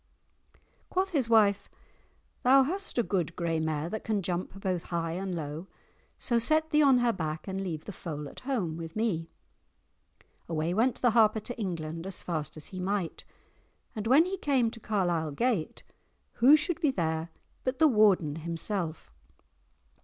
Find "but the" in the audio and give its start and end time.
17.63-17.87